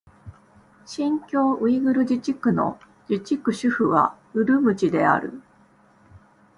[0.83, 5.43] 新疆ウイグル自治区の自治区首府はウルムチである